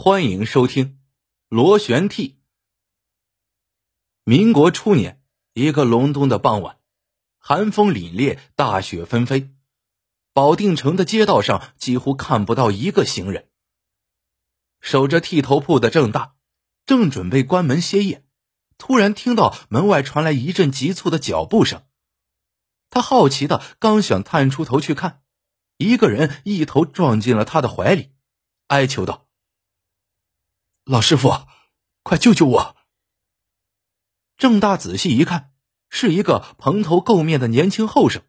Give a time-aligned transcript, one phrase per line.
[0.00, 0.84] 欢迎收听
[1.48, 2.28] 《螺旋替》。
[4.22, 5.20] 民国初年，
[5.54, 6.78] 一个隆冬的傍晚，
[7.36, 9.50] 寒风凛冽，大雪纷飞，
[10.32, 13.48] 保定城的街道上几乎看不到一个行人。
[14.80, 16.36] 守着剃头铺的郑大，
[16.86, 18.24] 正准备关门歇业，
[18.78, 21.82] 突然听到门外传来一阵急促的脚步声。
[22.88, 25.24] 他好奇的刚想探出头去看，
[25.76, 28.12] 一个人一头撞进了他的怀里，
[28.68, 29.27] 哀求道。
[30.90, 31.46] 老师傅，
[32.02, 32.76] 快救救我！
[34.38, 35.52] 郑大仔细一看，
[35.90, 38.22] 是一个蓬头垢面的年轻后生，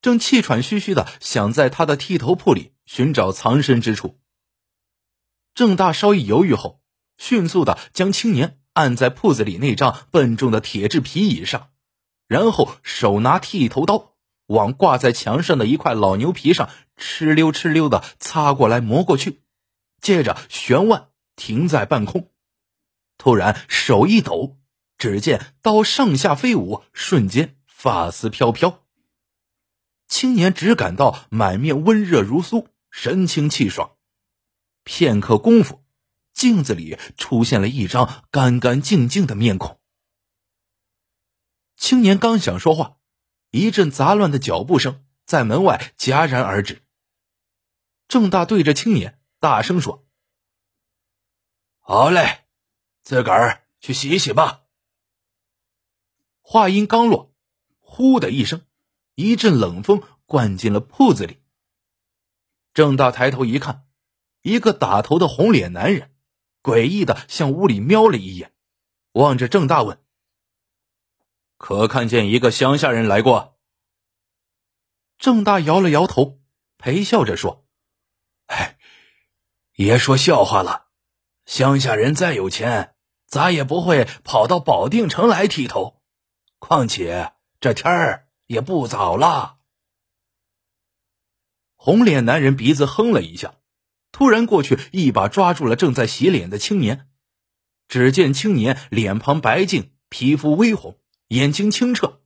[0.00, 4.18] 正气喘吁吁的想在他的剃头铺里寻找藏身之处。
[5.54, 6.82] 郑大稍一犹豫后，
[7.16, 11.70] 迅速的将青年按在铺子里那张笨重的铁质皮椅上，
[12.26, 14.16] 然后手拿剃头刀，
[14.46, 19.44] 往挂在墙上的一块老牛皮上哧溜哧溜的擦过来磨过去，
[20.00, 21.10] 接着旋腕。
[21.36, 22.30] 停在半空，
[23.18, 24.58] 突然手一抖，
[24.98, 28.84] 只见刀上下飞舞，瞬间发丝飘飘。
[30.06, 33.96] 青年只感到满面温热如酥，神清气爽。
[34.84, 35.82] 片刻功夫，
[36.34, 39.80] 镜子里出现了一张干干净净的面孔。
[41.76, 42.98] 青年刚想说话，
[43.50, 46.82] 一阵杂乱的脚步声在门外戛然而止。
[48.06, 50.06] 郑大对着青年大声说。
[51.84, 52.44] 好嘞，
[53.02, 54.62] 自个儿去洗洗吧。
[56.40, 57.34] 话音刚落，
[57.80, 58.64] 呼的一声，
[59.16, 61.42] 一阵冷风灌进了铺子里。
[62.72, 63.88] 郑大抬头一看，
[64.42, 66.14] 一个打头的红脸男人，
[66.62, 68.54] 诡异的向屋里瞄了一眼，
[69.14, 70.00] 望着郑大问
[71.58, 73.58] ：“可看见一个乡下人来过？”
[75.18, 76.40] 郑大摇了摇头，
[76.78, 77.66] 陪笑着说
[78.46, 78.78] ：“哎，
[79.72, 80.90] 别说笑话了。”
[81.44, 82.94] 乡下人再有钱，
[83.26, 86.00] 咋也不会跑到保定城来剃头。
[86.58, 89.56] 况且这天儿也不早了。
[91.76, 93.54] 红脸男人鼻子哼了一下，
[94.12, 97.08] 突然过去一把抓住了正在洗脸的青年。
[97.88, 100.98] 只见青年脸庞白净，皮肤微红，
[101.28, 102.20] 眼睛清澈。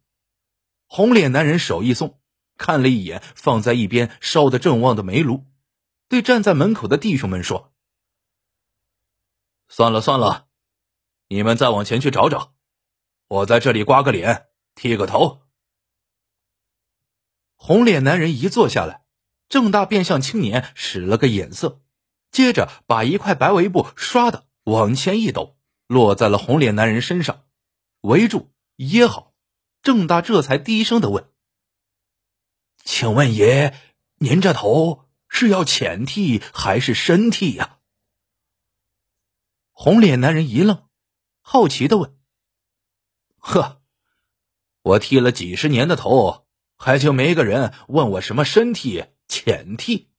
[0.87, 2.21] 红脸男人手一松，
[2.59, 5.45] 看了一眼放在一边烧得正旺的煤炉，
[6.09, 7.73] 对站在门口的弟兄们说。
[9.69, 10.47] 算了算了，
[11.29, 12.55] 你们再往前去找找，
[13.29, 15.43] 我在这里刮个脸，剃个头。
[17.55, 19.05] 红脸男人一坐下来，
[19.49, 21.83] 郑大便向青年使了个眼色，
[22.31, 25.57] 接着把一块白围布唰的往前一抖，
[25.87, 27.45] 落在了红脸男人身上，
[28.03, 29.35] 围住掖好。
[29.83, 31.31] 郑大这才低声的问
[32.85, 33.73] ：“请问爷，
[34.19, 37.76] 您这头是要浅剃还是深剃呀？”
[39.79, 40.89] 红脸男人一愣，
[41.43, 42.19] 好奇的问
[43.37, 43.83] ：“呵，
[44.81, 46.47] 我剃了几十年的头，
[46.79, 50.11] 还就没个人问我什么深剃、浅剃？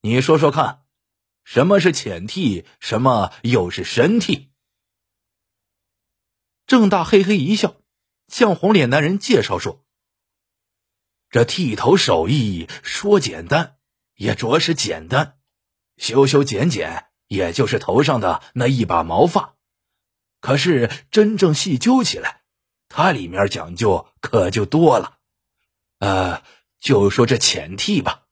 [0.00, 0.84] 你说说看，
[1.42, 4.52] 什么是浅剃，什么又是深剃？”
[6.64, 7.82] 郑大嘿嘿一笑，
[8.28, 9.84] 向红脸男人介绍说
[11.30, 13.76] ：“这剃头手艺说简单，
[14.14, 15.40] 也着实简单，
[15.96, 19.54] 修修剪剪。”也就是头上的那一把毛发，
[20.40, 22.42] 可是真正细究起来，
[22.88, 25.18] 它里面讲究可就多了。
[25.98, 26.42] 呃，
[26.78, 28.24] 就说这浅剃吧，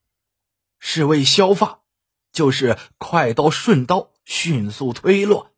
[0.78, 1.80] 是为削发，
[2.32, 5.52] 就是快刀顺刀，迅速推落；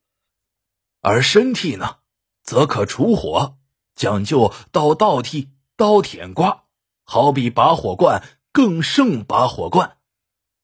[1.01, 1.99] 而深剃呢，
[2.43, 3.59] 则可除火，
[3.95, 6.65] 讲究刀倒剃、刀舔刮，
[7.05, 8.23] 好比拔火罐，
[8.53, 9.98] 更胜拔火罐。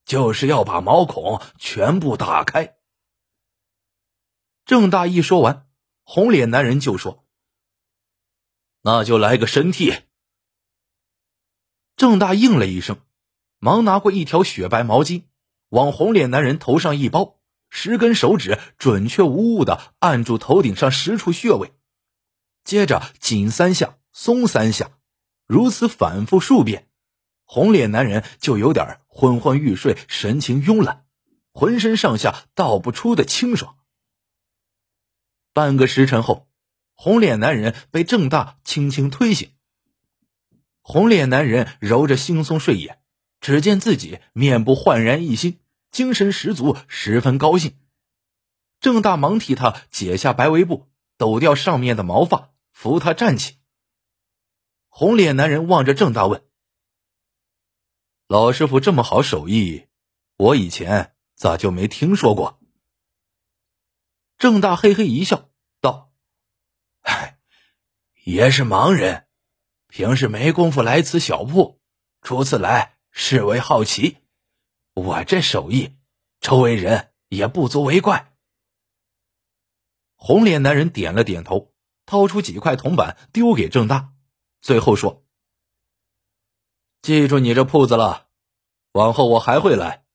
[0.05, 2.77] 就是要把毛孔全部打开。
[4.65, 5.69] 郑大一说完，
[6.03, 7.27] 红脸男人就说
[8.83, 9.95] ：“那就来个身替。”
[11.97, 13.01] 郑大应了一声，
[13.59, 15.25] 忙拿过一条雪白毛巾，
[15.69, 17.39] 往红脸男人头上一包，
[17.71, 21.73] 十根手指准确无误的按住头顶上十处穴位，
[22.65, 24.99] 接着紧三下，松三下，
[25.47, 26.91] 如此反复数遍。
[27.45, 31.05] 红脸男人就有点昏昏欲睡，神情慵懒，
[31.53, 33.77] 浑身上下道不出的清爽。
[35.53, 36.49] 半个时辰后，
[36.95, 39.53] 红脸男人被郑大轻轻推醒。
[40.81, 42.99] 红脸男人揉着惺忪睡眼，
[43.41, 45.61] 只见自己面部焕然一新，
[45.91, 47.79] 精神十足，十分高兴。
[48.81, 53.55] 郑大忙替他解下白围布，抖掉上面的毛发，扶他站起。
[54.89, 56.43] 红脸男人望着郑大问。
[58.27, 59.87] 老师傅这么好手艺，
[60.37, 62.59] 我以前咋就没听说过？
[64.39, 65.51] 郑大嘿嘿一笑，
[65.81, 66.11] 道
[67.03, 67.39] ：“哎，
[68.25, 69.27] 爷是盲人，
[69.89, 71.83] 平时没工夫来此小铺，
[72.23, 74.19] 初次来是为好奇。
[74.95, 75.99] 我这手艺，
[76.41, 78.35] 周围人也不足为怪。”
[80.17, 81.75] 红脸男人点了点头，
[82.07, 84.15] 掏出几块铜板丢给郑大，
[84.63, 85.24] 最后说
[87.05, 88.29] ：“记住你这铺子了，
[88.93, 90.07] 往后我还会来。”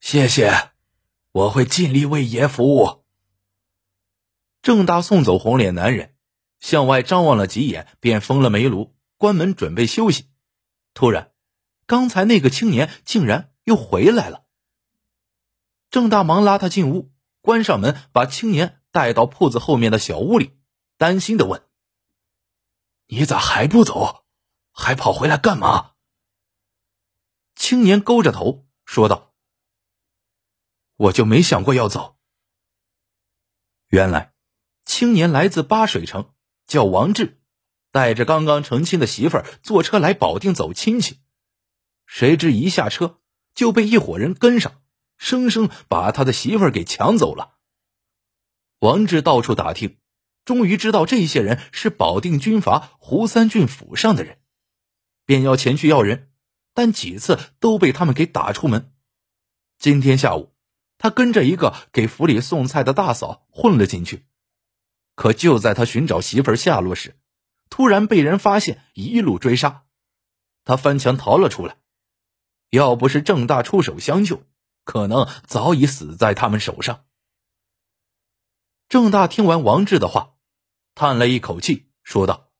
[0.00, 0.70] 谢谢。
[1.32, 3.04] 我会尽力为爷服务。
[4.62, 6.14] 郑大送走红脸男人，
[6.60, 10.30] 向外张望了几眼，便封了煤炉，关门准备休息。
[10.94, 11.34] 突然，
[11.84, 14.46] 刚才那个青年竟然又回来了。
[15.90, 17.12] 郑大忙拉他进屋，
[17.42, 20.56] 关上门，把青年带到铺子后面的小屋里，
[20.96, 21.62] 担心的问
[23.08, 24.23] ：“你咋还不走？
[24.74, 25.92] 还跑回来干嘛？”
[27.56, 29.32] 青年勾着头说道。
[30.96, 32.18] 我就没想过要走。
[33.88, 34.32] 原来，
[34.84, 36.32] 青年来自八水城，
[36.66, 37.40] 叫王志，
[37.90, 41.18] 带着刚刚成亲的媳妇儿坐车来保定走亲戚。
[42.06, 43.20] 谁知一下车
[43.54, 44.82] 就被一伙人跟上，
[45.16, 47.56] 生生把他的媳妇儿给抢走了。
[48.78, 49.98] 王志到处打听，
[50.44, 54.38] 终于知道这些人是保定军阀胡三郡府上的人，
[55.24, 56.30] 便要前去要人，
[56.72, 58.92] 但几次都被他们给打出门。
[59.78, 60.54] 今天下午。
[60.96, 64.26] 他跟着一个给府里送菜的大嫂混了进去，
[65.16, 67.20] 可就在他寻找媳妇儿下落时，
[67.68, 69.84] 突然被人发现，一路追杀。
[70.64, 71.76] 他翻墙逃了出来，
[72.70, 74.44] 要不是郑大出手相救，
[74.84, 77.04] 可能早已死在他们手上。
[78.88, 80.36] 郑大听完王志的话，
[80.94, 82.50] 叹了一口气，说道：“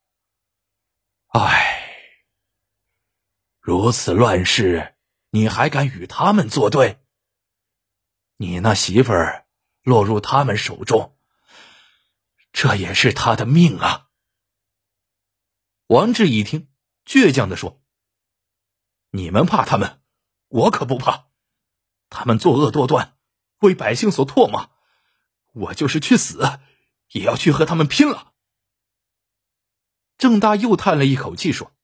[1.33, 1.64] 唉，
[3.65, 4.93] 如此乱世，
[5.31, 7.03] 你还敢与他们作对？”
[8.37, 9.47] 你那媳妇儿
[9.81, 11.17] 落入他们手中，
[12.53, 14.09] 这也是他的命啊！
[15.87, 16.69] 王志一听，
[17.07, 17.81] 倔强的说
[19.09, 19.99] ：“你们怕他们，
[20.49, 21.29] 我可不怕。
[22.11, 23.17] 他们作恶多端，
[23.61, 24.69] 为百姓所唾骂，
[25.53, 26.59] 我就是去死，
[27.13, 28.33] 也要去和他们拼了。”
[30.19, 31.74] 郑大又叹了一口气说：“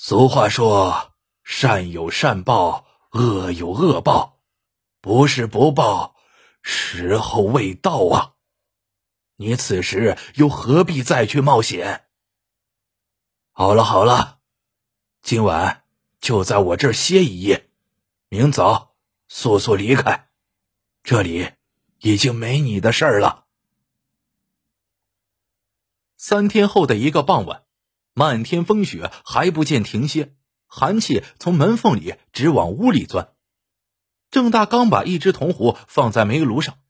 [0.00, 1.12] 俗话说，
[1.42, 4.38] 善有善报，恶有恶报。”
[5.02, 6.14] 不是不报，
[6.62, 8.34] 时候未到啊！
[9.34, 12.06] 你此时又何必再去冒险？
[13.50, 14.38] 好了好了，
[15.20, 15.82] 今晚
[16.20, 17.68] 就在我这儿歇一夜，
[18.28, 18.94] 明早
[19.26, 20.30] 速速离开，
[21.02, 21.54] 这里
[21.98, 23.46] 已经没你的事儿了。
[26.16, 27.64] 三天后的一个傍晚，
[28.18, 30.34] 漫天风雪还不见停歇，
[30.66, 33.32] 寒气从门缝里直往屋里钻。
[34.32, 36.80] 郑大刚把一只铜壶放在煤炉上，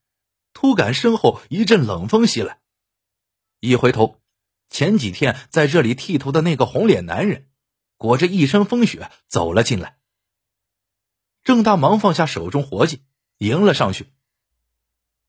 [0.55, 2.61] 突感身后一阵冷风袭来，
[3.61, 4.23] 一回头，
[4.71, 7.51] 前几天在这里剃头的那个红脸男人，
[7.99, 9.99] 裹着一身风雪走了进来。
[11.45, 13.03] 郑大忙放下手中活计，
[13.37, 14.07] 迎了上去。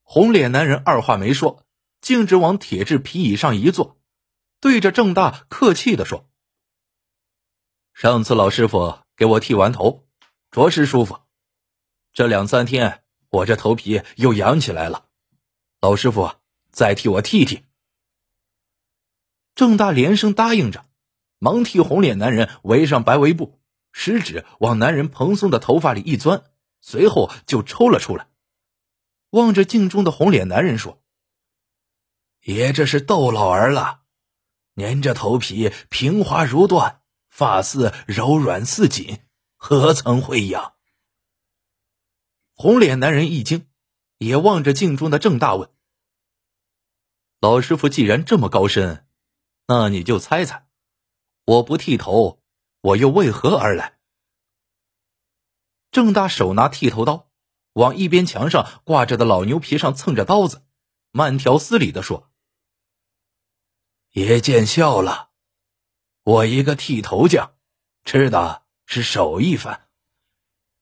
[0.04, 1.66] 红脸男人二话没说，
[2.00, 3.99] 径直往铁质皮椅上一坐，
[4.60, 6.30] 对着郑大客气的说
[7.94, 10.08] ：“上次老师傅给我剃完头，
[10.52, 11.20] 着实舒服。”
[12.12, 15.06] 这两三天，我这头皮又痒起来了，
[15.80, 16.36] 老师傅
[16.72, 17.64] 再替我剃剃。
[19.56, 20.86] 郑大连声答应着，
[21.38, 23.62] 忙替红脸男人围上白围布，
[23.92, 26.44] 食指往男人蓬松的头发里一钻，
[26.82, 28.28] 随后就抽了出来。
[29.30, 31.02] 望着镜中的红脸男人说
[32.42, 33.99] ：“爷这是逗老儿了，
[34.76, 37.00] 粘着头皮平滑如缎，
[37.30, 39.20] 发丝柔软似锦，
[39.58, 40.74] 何曾会痒？”
[42.54, 43.68] 红脸男人一惊，
[44.18, 45.70] 也望着镜中的郑大问
[47.40, 49.06] ：“老师傅既然这么高深，
[49.68, 50.68] 那你就猜猜，
[51.46, 52.42] 我不剃头，
[52.82, 54.00] 我又为何而来？”
[55.92, 57.32] 郑大手拿剃头刀，
[57.74, 60.64] 往一边墙上挂着的老牛皮上蹭着刀子，
[61.12, 62.29] 慢条斯理的说
[64.12, 65.32] ：“爷见笑了，
[66.24, 67.56] 我一个剃头匠，
[68.04, 69.90] 吃的是手艺饭，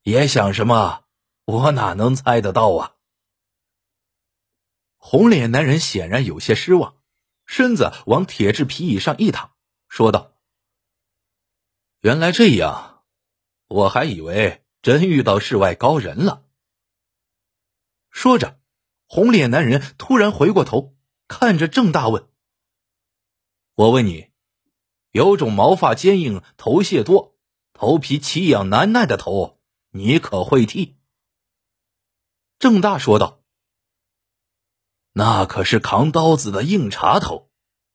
[0.03, 1.03] 爷想什么？”
[1.47, 2.95] 我哪能猜得到啊！
[4.97, 6.97] 红脸男人显然有些失望，
[7.45, 9.55] 身子往铁质皮椅上一躺，
[9.87, 10.33] 说道
[12.03, 13.05] ：“原来这样，
[13.69, 16.43] 我还以为真遇到世外高人了。”
[18.11, 18.59] 说着，
[19.05, 20.97] 红脸男人突然回过头，
[21.29, 22.27] 看着郑大问
[23.77, 24.31] ：“我问你，
[25.11, 27.37] 有种毛发坚硬、头屑多、
[27.73, 30.97] 头皮奇痒难耐的头，你可会剃？”
[32.57, 33.43] 郑大说道
[35.13, 37.51] ：“那可是扛刀子的硬茬头，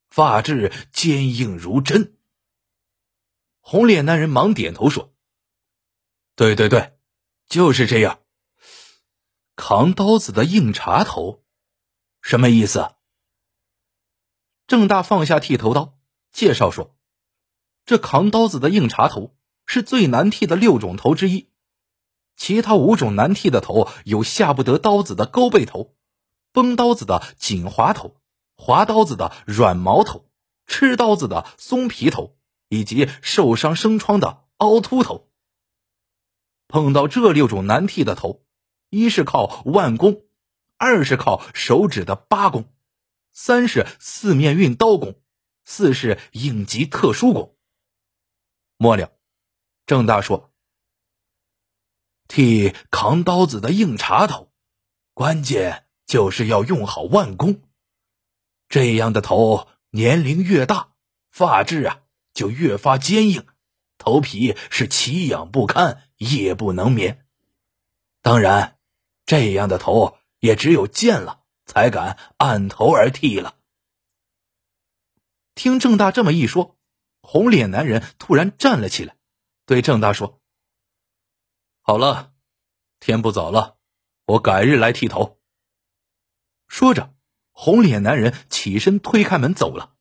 [0.08, 2.16] 发质坚硬如针。”
[3.58, 5.12] 红脸男人忙点头说
[6.36, 6.96] ：“对对对，
[7.48, 8.20] 就是这样。
[9.56, 11.44] 扛刀子的硬茬头，
[12.20, 12.94] 什么意思？”
[14.72, 15.98] 郑大放下剃头刀，
[16.32, 16.96] 介绍说
[17.84, 19.34] ：“这扛刀子的硬茬头
[19.66, 21.50] 是最难剃的六种头之一，
[22.36, 25.94] 其他五种难剃的头有下不得刀子的勾背头、
[26.52, 28.16] 崩刀子的紧滑头、
[28.56, 30.24] 划刀子的软毛头、
[30.66, 32.34] 吃刀子的松皮头，
[32.70, 35.28] 以及受伤生疮的凹凸头。
[36.66, 38.42] 碰到这六种难剃的头，
[38.88, 40.22] 一是靠腕功，
[40.78, 42.64] 二是靠手指的八功。”
[43.32, 45.20] 三是四面运刀功，
[45.64, 47.56] 四是应急特殊功。
[48.76, 49.12] 末了，
[49.86, 50.52] 郑大说
[52.28, 54.52] ：“替扛刀子的硬茬头，
[55.14, 57.62] 关键就是要用好腕功。
[58.68, 60.92] 这样的头年龄越大，
[61.30, 62.02] 发质啊
[62.34, 63.46] 就越发坚硬，
[63.98, 67.26] 头皮是奇痒不堪，夜不能眠。
[68.20, 68.78] 当然，
[69.24, 73.58] 这样的头也只有见了。”才敢按头而剃了。
[75.54, 76.78] 听郑大这么一说，
[77.20, 79.16] 红脸男人突然站了起来，
[79.66, 80.40] 对郑大说
[81.82, 82.32] ：“好了，
[83.00, 83.78] 天不早了，
[84.24, 85.40] 我改日来剃头。”
[86.68, 87.14] 说着，
[87.50, 89.94] 红脸男人起身推开门走了。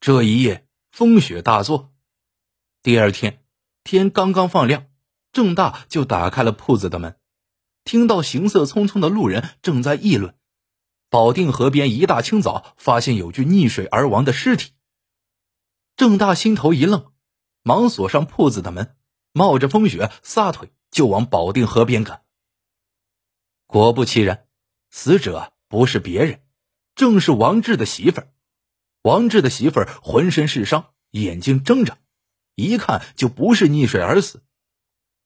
[0.00, 1.92] 这一夜风雪大作，
[2.82, 3.44] 第二天
[3.84, 4.88] 天刚刚放亮，
[5.32, 7.20] 郑大就打开了铺子的门。
[7.84, 10.34] 听到行色匆匆的路人正在议论，
[11.10, 14.72] 保定河边一大清早发现有具溺水而亡的尸体。
[15.96, 17.12] 郑大心头一愣，
[17.62, 18.96] 忙锁上铺子的门，
[19.32, 22.22] 冒着风雪撒腿就往保定河边赶。
[23.66, 24.46] 果不其然，
[24.90, 26.42] 死者不是别人，
[26.94, 28.32] 正是王志的媳妇儿。
[29.02, 31.98] 王志的媳妇儿浑身是伤，眼睛睁着，
[32.54, 34.42] 一看就不是溺水而死，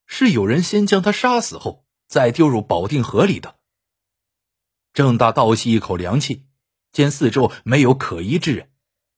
[0.05, 1.86] 是有人先将他杀死后。
[2.07, 3.55] 再丢入保定河里的。
[4.93, 6.47] 郑大倒吸一口凉气，
[6.91, 8.71] 见四周没有可疑之人，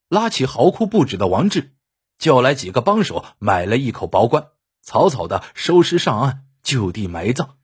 [0.08, 1.74] 拉起嚎哭不止的王志，
[2.18, 4.48] 叫来几个帮手，买了一口薄棺，
[4.82, 7.58] 草草的收尸上岸，就地埋葬。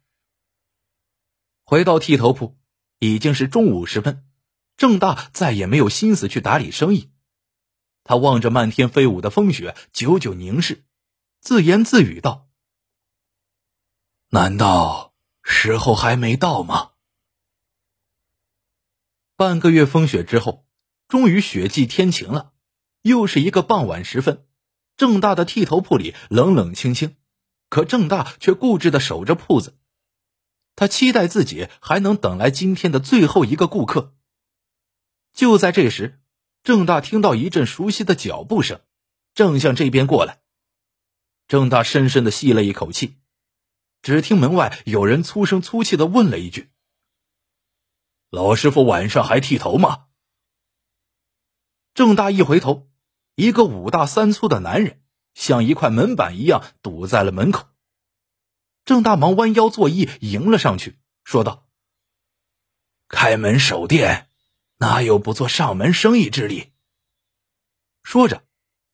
[1.64, 2.56] 回到剃头铺，
[3.00, 4.24] 已经是中午时分，
[4.76, 7.10] 郑大再也没有心思去打理生意。
[8.04, 10.84] 他望着漫天飞舞的风雪，久久凝视，
[11.40, 12.48] 自言自语道
[14.30, 15.05] ：“难道？”
[15.48, 16.90] 时候还没到吗？
[19.36, 20.66] 半个月风雪之后，
[21.06, 22.52] 终于雪霁天晴了。
[23.02, 24.44] 又是一个傍晚时分，
[24.96, 27.16] 郑大的剃头铺里冷冷清清，
[27.68, 29.78] 可郑大却固执的守着铺子。
[30.74, 34.16] 他期待自己还能等来今天的最后一个顾客。
[35.32, 36.20] 就在这时，
[36.64, 38.80] 郑大听到一阵熟悉的脚步声，
[39.32, 40.40] 正向这边过来。
[41.46, 43.18] 郑大深深的吸了一口气。
[44.02, 46.70] 只听门外有人粗声粗气的问了一句
[48.30, 50.06] ：“老师傅晚上还剃头吗？”
[51.94, 52.88] 郑大一回头，
[53.34, 55.02] 一个五大三粗的男人
[55.34, 57.68] 像一块门板一样堵在了门口。
[58.84, 61.66] 郑大忙弯腰作揖迎了上去，说道
[63.08, 64.30] ：“开门守店，
[64.76, 66.72] 哪有不做上门生意之理？”
[68.04, 68.44] 说着，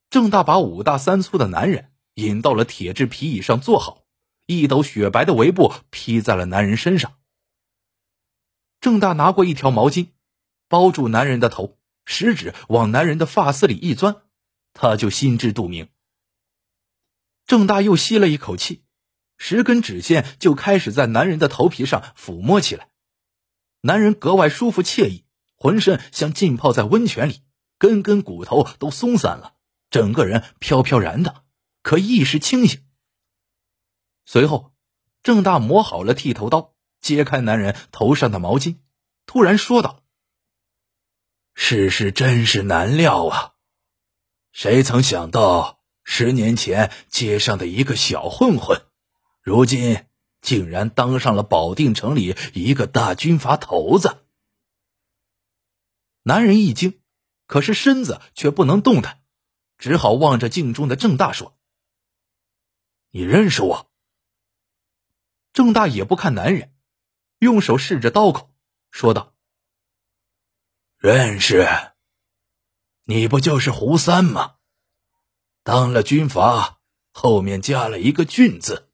[0.09, 4.02] 郑大把五大三粗的男人引到了铁质皮椅上坐好。
[4.61, 7.19] 一抖雪白的围布披在了男人身上。
[8.81, 10.09] 郑大拿过一条毛巾，
[10.69, 14.23] 包住男人的头，食指往男人的发丝里一钻，
[14.73, 15.89] 他就心知肚明。
[17.47, 18.83] 郑大又吸了一口气，
[19.37, 22.89] 十根指线就开始在男人的头皮上抚摸起来。
[23.83, 25.25] 男人格外舒服惬意，
[25.57, 27.43] 浑身像浸泡在温泉里，
[27.79, 29.55] 根根骨头都松散了，
[29.91, 31.45] 整个人飘飘然的，
[31.83, 32.85] 可意识清醒。
[34.25, 34.73] 随后，
[35.23, 38.79] 郑大磨好了剃头刀，揭开男人头上的毛巾，
[39.27, 40.03] 突然说道
[41.55, 43.55] ：“世事真是难料啊！
[44.53, 48.83] 谁曾想到，十年前街上的一个小混混，
[49.43, 50.07] 如今
[50.41, 54.25] 竟然当上了保定城里一个大军阀头子。”
[56.25, 57.01] 男人一惊，
[57.47, 59.23] 可是身子却不能动弹，
[59.77, 61.59] 只好望着镜中的郑大说
[63.11, 63.91] ：“你认识我？”
[65.53, 66.75] 郑大也不看男人，
[67.39, 68.55] 用手试着刀口，
[68.91, 69.35] 说道
[70.99, 71.67] ：“认识，
[73.05, 74.57] 你不就是胡三吗？
[75.63, 76.81] 当了军阀，
[77.11, 78.91] 后面加了一个俊字，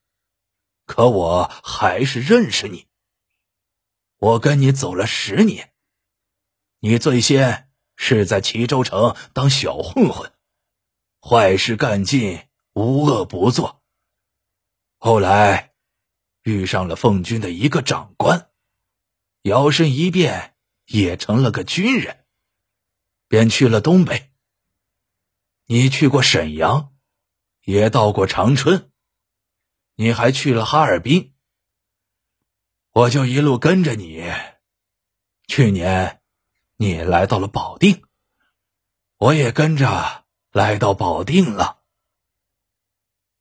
[0.84, 2.86] 可我还是认识你。”
[4.18, 5.72] 我跟你走了十年，
[6.80, 10.32] 你最先是在齐州城当小混混，
[11.20, 13.84] 坏事干尽，无恶不作。
[14.96, 15.67] 后来
[16.48, 18.48] 遇上了奉军的一个长官，
[19.42, 22.24] 摇身一变也成了个军人，
[23.28, 24.32] 便去了东北。
[25.66, 26.94] 你去过沈阳，
[27.64, 28.90] 也到过长春，
[29.94, 31.34] 你还去了哈尔滨。
[32.92, 34.24] 我就一路跟着你。
[35.46, 36.22] 去年，
[36.78, 38.02] 你来到了保定，
[39.18, 41.82] 我也跟着来到保定了。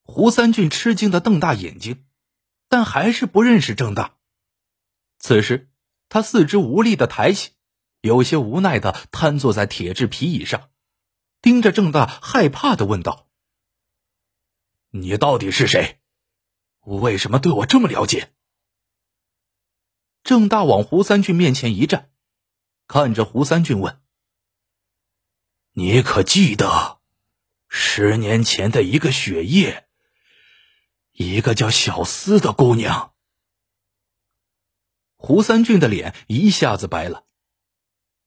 [0.03, 2.05] 胡三俊吃惊的瞪大眼睛，
[2.69, 4.17] 但还是不认识郑大。
[5.19, 5.69] 此时，
[6.09, 7.51] 他四肢无力的抬起，
[8.01, 10.69] 有些无奈的瘫坐在铁质皮椅上，
[11.41, 13.27] 盯着郑大，害怕的问道
[14.91, 15.99] ：“你到底是谁？
[16.81, 18.31] 为什么对我这么了解？”
[20.23, 22.11] 郑大往胡三俊面前一站，
[22.87, 24.01] 看着胡三俊问
[25.71, 26.99] ：“你可记得
[27.67, 29.86] 十年前的一个雪夜，
[31.17, 33.13] 一个叫小思的姑娘？”
[35.17, 37.25] 胡三俊的脸一下子白了。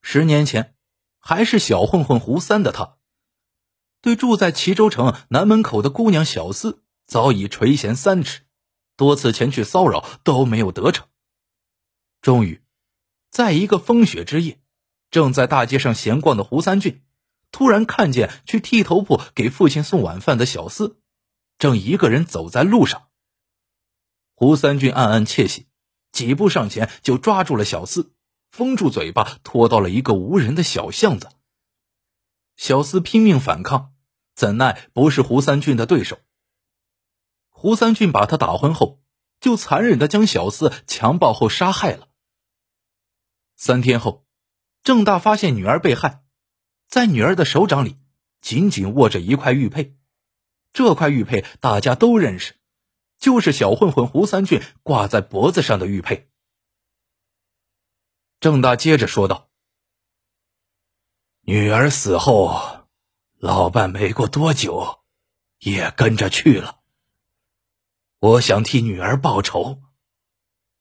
[0.03, 0.75] 十年前，
[1.21, 2.97] 还是小混混胡三的他，
[4.01, 8.43] 对住在齐州城南门口的姑娘小思早已垂涎三尺，
[8.97, 11.07] 多次前去骚扰都没有得逞。
[12.21, 12.61] 终于，
[13.31, 14.61] 在一个风雪之夜，
[15.13, 17.05] 正在大街上闲逛的胡三俊，
[17.53, 20.97] 突然看见去剃头铺给父亲送晚饭的小厮，
[21.61, 23.09] 正一个人走在路上。
[24.35, 25.69] 胡三俊暗暗窃喜，
[26.11, 28.15] 几步上前就抓住了小四，
[28.51, 31.29] 封住嘴巴，拖到了一个无人的小巷子。
[32.57, 33.93] 小四拼命反抗，
[34.35, 36.19] 怎奈不是胡三俊的对手。
[37.51, 39.03] 胡三俊把他打昏后，
[39.39, 42.09] 就残忍的将小四强暴后杀害了。
[43.55, 44.25] 三天后，
[44.83, 46.25] 郑大发现女儿被害，
[46.89, 47.99] 在女儿的手掌里
[48.41, 49.95] 紧紧握着一块玉佩，
[50.73, 52.57] 这块玉佩大家都认识，
[53.19, 56.31] 就是小混混胡三俊挂在脖子上的玉佩。
[58.39, 59.51] 郑大接着说道
[61.43, 62.87] ：“女儿死后，
[63.39, 65.01] 老伴没过多久，
[65.59, 66.81] 也跟着去了。
[68.19, 69.83] 我想替女儿报仇。”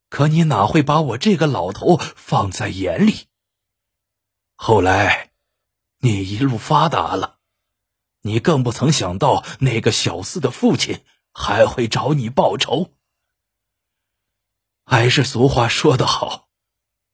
[0.10, 3.28] 可你哪会把我这个老头放在眼里？
[4.56, 5.34] 后来，
[5.99, 7.38] 你一路发达了，
[8.21, 12.93] 你更不曾想到那个小四的父亲还会找你报仇。
[14.86, 16.49] 还是俗话说得好，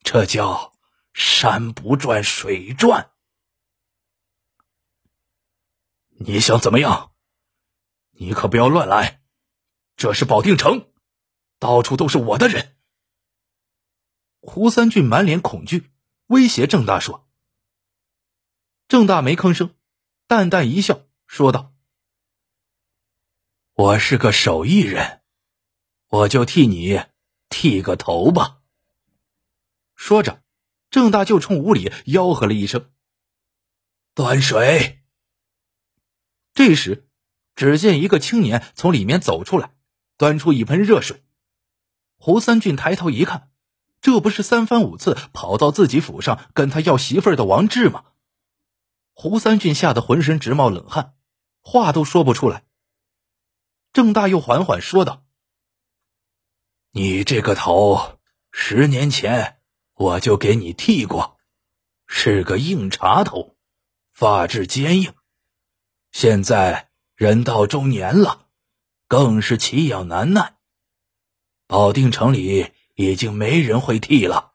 [0.01, 0.73] 这叫
[1.13, 3.11] 山不转水转。
[6.17, 7.13] 你想怎么样？
[8.11, 9.21] 你可不要乱来，
[9.97, 10.89] 这是保定城，
[11.59, 12.77] 到处都是我的人。
[14.39, 15.91] 胡三俊满脸恐惧，
[16.27, 17.27] 威胁郑大说
[18.87, 19.75] ：“郑大没吭声，
[20.27, 21.75] 淡淡一笑，说道
[23.73, 25.21] ：‘我是个手艺人，
[26.07, 26.99] 我就替你
[27.47, 28.61] 剃个头吧。’
[29.93, 30.41] 说着，
[30.89, 32.91] 郑大就冲屋里吆喝了一声
[34.15, 35.03] ：‘端水。’
[36.55, 37.07] 这时，
[37.53, 39.75] 只见一个青年从里面走出来，
[40.17, 41.23] 端出一盆热水。
[42.17, 43.51] 胡三俊抬头一看。
[44.01, 48.05] 这不是三番五次跑到自己府上跟他要媳妇儿的王志吗？
[49.15, 51.15] 胡三俊吓得浑身直冒冷汗，
[51.61, 52.65] 话都说不出来。
[53.91, 55.23] 郑大又缓缓说道
[56.91, 58.19] ：“你这个头，
[58.51, 59.59] 十年前
[59.95, 61.39] 我就给你剃过，
[62.05, 63.55] 是个硬茬头，
[64.11, 65.15] 发质坚硬。
[66.11, 68.47] 现在人到中年了，
[69.07, 70.57] 更是奇痒难耐。
[71.65, 74.53] 保定城里。”已经没人会剃了。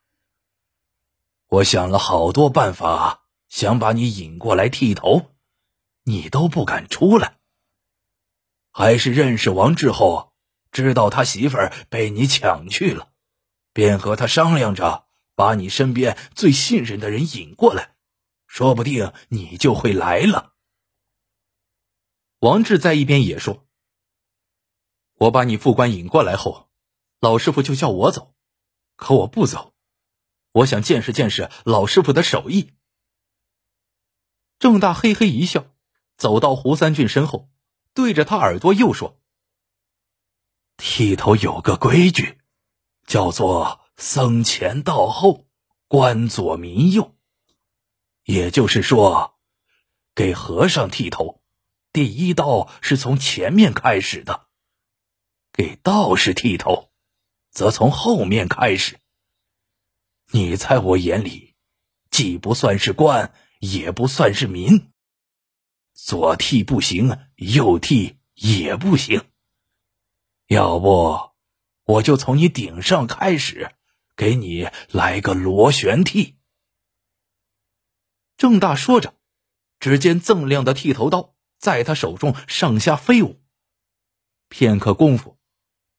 [1.47, 3.20] 我想了好多办法，
[3.51, 5.33] 想把你引过来剃头，
[6.05, 7.37] 你都不敢出来。
[8.71, 10.33] 还是认识王志后，
[10.71, 13.11] 知道他媳妇儿被你抢去了，
[13.73, 17.97] 便和他商量着，把你身边最信任的人引过来，
[18.47, 20.55] 说不定你就会来了。
[22.39, 23.67] 王志在一边也说
[25.19, 26.71] ：“我把你副官引过来后。”
[27.21, 28.35] 老师傅就叫我走，
[28.97, 29.75] 可我不走，
[30.53, 32.73] 我想见识见识老师傅的手艺。
[34.61, 35.75] 郑大嘿嘿一笑，
[36.19, 37.49] 走到胡三俊身后，
[37.95, 39.19] 对着他耳朵又说
[40.77, 42.39] ：“剃头有个规矩，
[43.07, 45.47] 叫做僧前道后，
[45.89, 47.17] 官左民右。
[48.25, 49.39] 也就是说，
[50.15, 51.43] 给和尚剃头，
[51.91, 54.47] 第一刀是从前面开始的；
[55.53, 56.91] 给道士剃头。”
[57.51, 59.01] 则从后面开始。
[60.31, 61.57] 你在我眼里，
[62.09, 64.91] 既不算是官，也不算是民。
[65.95, 69.25] 左替不行，右替也不行。
[70.49, 71.31] 要不，
[71.85, 73.73] 我就从你顶上开始，
[74.17, 76.37] 给你来个螺旋替。
[78.37, 79.15] 郑大说着，
[79.79, 83.41] 只见锃亮的剃头刀在他手中上下飞舞。
[84.49, 85.39] 片刻功夫，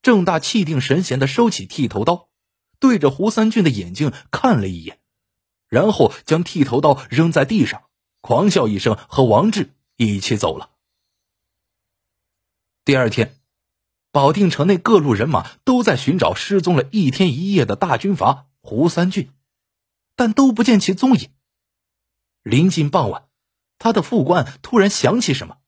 [0.01, 2.29] 郑大气定神闲的收起剃头刀，
[2.79, 4.99] 对着胡三俊的眼睛看了一眼，
[5.71, 7.85] 然后将剃头刀扔在地上，
[8.19, 10.71] 狂笑一声，和王志一起走了。
[12.83, 13.39] 第二天，
[14.11, 19.31] 保定城内各路人马都在寻找失踪了一天一夜的大军阀胡三俊，
[20.17, 21.29] 但都不见其踪影。
[22.43, 23.29] 临近傍晚，
[23.77, 25.59] 他的副官突然想起什么，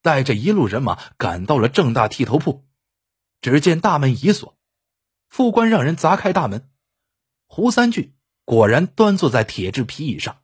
[0.00, 2.64] 带着一路人马赶到了正大剃头铺。
[3.40, 4.56] 只见大门已锁，
[5.28, 6.70] 副官让人砸开大门，
[7.48, 8.14] 胡三俊
[8.50, 10.42] 果然端坐在铁质皮椅上。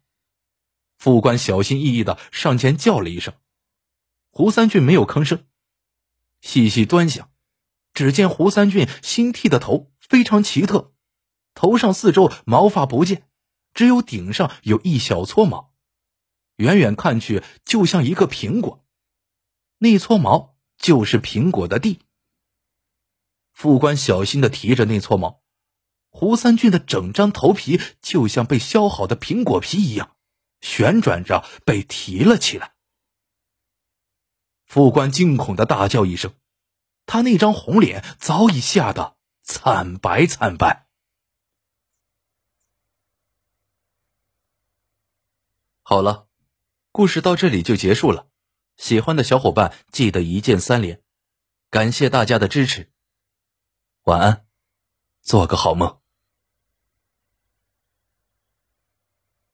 [0.97, 3.35] 副官小心翼翼的上前叫了一声，
[4.31, 5.45] 胡三俊没有吭声。
[6.41, 7.33] 细细端详，
[7.95, 10.95] 只见胡三俊新剃的头非常奇特，
[11.53, 13.29] 头上四周毛发不见。
[13.75, 15.75] 只有顶上有一小撮毛，
[16.59, 18.87] 远远看去就像一个苹果，
[19.79, 21.99] 那撮毛就是苹果的蒂。
[23.53, 25.43] 副官小心的提着那撮毛，
[26.19, 30.17] 胡三俊的整张头皮就像被削好的苹果皮一样，
[30.63, 32.75] 旋转着被提了起来。
[34.65, 36.33] 副官惊恐的大叫一声，
[37.05, 40.89] 他那张红脸早已吓得惨白惨白。
[45.83, 46.29] 好了，
[46.93, 48.27] 故事到这里就结束了。
[48.79, 51.03] 喜欢的小伙伴记得一键三连，
[51.69, 52.91] 感谢大家的支持。
[54.05, 54.47] 晚安，
[55.21, 56.01] 做个好梦。